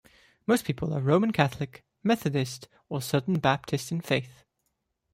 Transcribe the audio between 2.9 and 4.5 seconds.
Southern Baptist in faith.